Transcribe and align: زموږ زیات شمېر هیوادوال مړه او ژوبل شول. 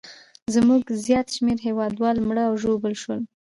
زموږ 0.53 0.83
زیات 1.05 1.27
شمېر 1.35 1.57
هیوادوال 1.67 2.17
مړه 2.27 2.43
او 2.49 2.53
ژوبل 2.63 2.93
شول. 3.01 3.19